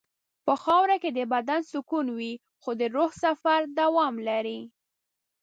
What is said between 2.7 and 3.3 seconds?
د روح